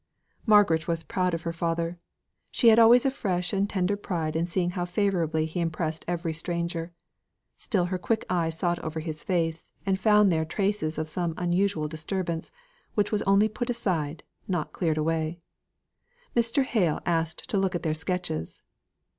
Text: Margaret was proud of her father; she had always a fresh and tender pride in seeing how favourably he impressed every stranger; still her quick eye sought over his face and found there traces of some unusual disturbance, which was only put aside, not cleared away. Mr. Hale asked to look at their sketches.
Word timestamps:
Margaret 0.47 0.87
was 0.87 1.03
proud 1.03 1.35
of 1.35 1.43
her 1.43 1.53
father; 1.53 1.99
she 2.49 2.69
had 2.69 2.79
always 2.79 3.05
a 3.05 3.11
fresh 3.11 3.53
and 3.53 3.69
tender 3.69 3.95
pride 3.95 4.35
in 4.35 4.47
seeing 4.47 4.71
how 4.71 4.83
favourably 4.83 5.45
he 5.45 5.59
impressed 5.59 6.03
every 6.07 6.33
stranger; 6.33 6.91
still 7.55 7.85
her 7.85 7.99
quick 7.99 8.25
eye 8.27 8.49
sought 8.49 8.79
over 8.79 8.99
his 8.99 9.23
face 9.23 9.69
and 9.85 9.99
found 9.99 10.31
there 10.31 10.43
traces 10.43 10.97
of 10.97 11.07
some 11.07 11.35
unusual 11.37 11.87
disturbance, 11.87 12.51
which 12.95 13.11
was 13.11 13.21
only 13.27 13.47
put 13.47 13.69
aside, 13.69 14.23
not 14.47 14.73
cleared 14.73 14.97
away. 14.97 15.39
Mr. 16.35 16.63
Hale 16.63 16.99
asked 17.05 17.47
to 17.51 17.59
look 17.59 17.75
at 17.75 17.83
their 17.83 17.93
sketches. 17.93 18.63